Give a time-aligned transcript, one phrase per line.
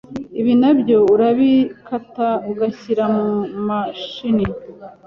[0.39, 3.27] Ibi nabyo urabikata ugashyira mu
[3.67, 4.45] mashini